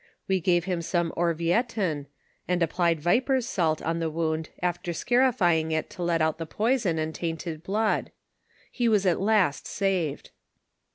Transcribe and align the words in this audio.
We 0.27 0.39
gave 0.39 0.65
him 0.65 0.81
some 0.81 1.13
orvietan, 1.15 2.07
and 2.47 2.63
ap 2.63 2.71
plied 2.71 2.99
viper's 2.99 3.45
salt 3.47 3.83
on 3.83 3.99
the 3.99 4.09
wound 4.09 4.49
after 4.59 4.93
scarifying 4.93 5.71
it 5.71 5.91
to 5.91 6.01
let 6.01 6.23
out 6.23 6.39
the 6.39 6.47
poison 6.47 6.97
and 6.97 7.13
tainted 7.13 7.61
blood; 7.61 8.11
he 8.71 8.89
was 8.89 9.05
at 9.05 9.21
last 9.21 9.67
saved. 9.67 10.31